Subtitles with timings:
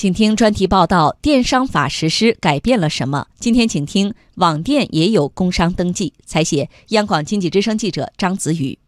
[0.00, 3.26] 请听专题报道：电商法实施改变了什么？
[3.38, 6.14] 今天请听网店也有工商登记。
[6.24, 8.78] 采写央广经济之声记者张子宇。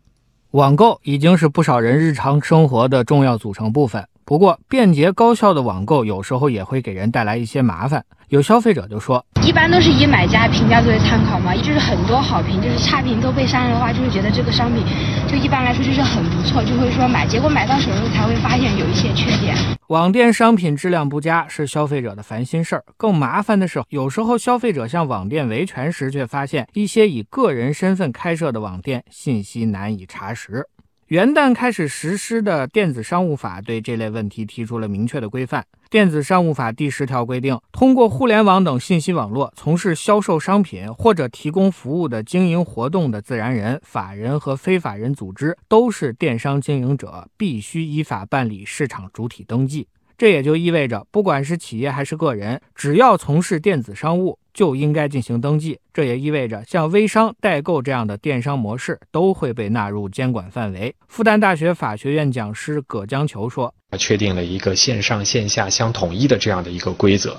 [0.52, 4.08] 网购已经是不少人日常生活的重要组成部分。
[4.24, 8.04] 不过，便捷高效的网购有时候也会给人带来一些麻烦。
[8.28, 14.82] 有消费者就说：“一般都是以买家评价作为参考嘛，就是很多好评，就是差评都被删了的话，就是觉得这个商品
[15.28, 17.26] 就一般来说就是很不错，就会说买。
[17.26, 19.54] 结果买到手时候才会发现有一些缺点。
[19.88, 30.66] 网店商品质量不佳是消费者的烦心事儿，更麻烦的是，有时候消费者向网店维权时，却发现一些以个人身份开设的网店信息难以查实。”
[31.12, 35.62] 元旦开始实施的电子商务法对这类问题提出了明确的规范。
[35.90, 49.86] 电子商务法第十条规定，通过互联网等信息网络从事销售商品或者提供服务的经营活动的自然人、法人和非法人组织都是电商经营者，必须依法办理市场主体登记。
[50.16, 55.78] 这也就意味着，不管是企业还是个人，只要从事电子商务，就应该进行登记。
[55.92, 60.94] 这也意味着，像微商、代购这样的电商模式都会被纳入监管范围。
[61.08, 67.36] 复旦大学法学院讲师葛江球说：“确定了一个线上线下相统一的这样的一个规则，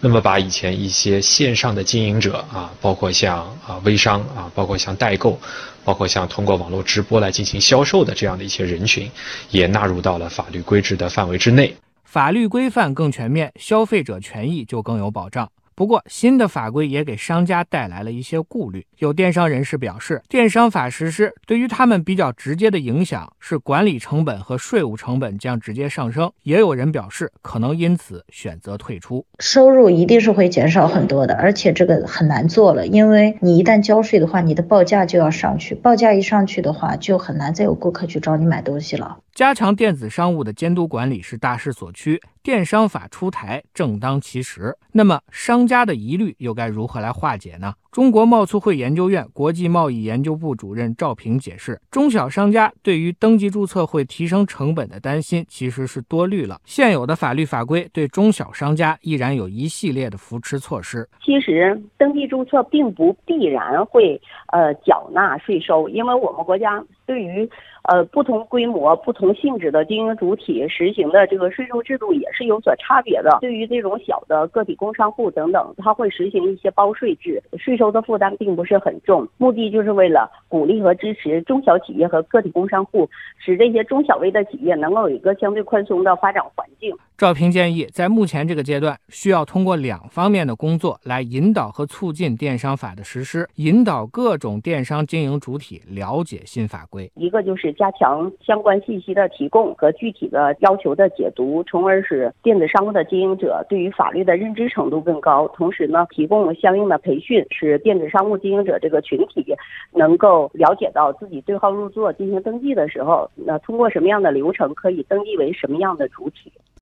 [0.00, 5.38] 那么把以前一些线上的经营者啊，包括像啊微商啊，包括像代购，
[5.84, 9.10] 包括像通过网络直播来进行销售的这样的一些人群，
[9.50, 15.50] 也纳入到了法律规制的范围之内。”法律规范更全面，消费者权益就更有保障。
[15.76, 18.86] 不过，新的法规也给商家带来了一些顾虑。
[18.96, 26.32] 有电商人士表示，电商法实施对于他们比较直接的影响是管理成本和税务成本将直接上升。
[26.44, 29.26] 也有人表示，可能因此选择退出。
[29.38, 39.18] 收入一定是会减少很多的，而且这个很难做了，因为你一旦交税的话，你的报价就要上去，报价一上去的话，就很难再有顾客去找你买东西了。
[39.36, 44.74] 加强电子商务的监督管理是大势所趋，电商法出台正当其时。
[44.92, 47.74] 那么，商家的疑虑又该如何来化解呢？
[47.92, 56.58] 中国贸促会研究院国际贸易研究部主任赵平解释，中小商家对于登记注册会提升成本的担心其实是多虑了。
[56.64, 61.06] 现有的法律法规对中小商家依然有一系列的扶持措施。
[61.22, 64.18] 其实，登记注册并不必然会
[64.50, 67.48] 呃缴纳税收，因为我们国家对于
[67.84, 73.38] 呃不同规模、不同性质的经营主体实行的这个税收制度也是有所差别的。
[73.40, 77.86] 对于这种小的个体工商户等等，它会实行一些包税制，税收。
[77.86, 86.92] 的负担并不是很重，目的就是为了鼓励和支持中小企业和个体工商户，使这些中小微的企业能够有一个相对宽松的发展环境。
[87.18, 97.10] 赵平建议，在目前这个阶段，需要通过两方面的工作来引导和促进电商法的实施，引导各种电商经营主体了解新法规。
[97.14, 105.48] 一个就是加强相关信息的提供和具体的要求的解读，从而使电子商务的经营者对于法律的认知程度更高。
[105.56, 109.42] 同时呢，提供相应的培训，使电子商务经营者这个群体
[109.90, 116.52] 能够了解到自己对号入座进行登记的时候，那通过什么样的流程可以登记为什么样的主体。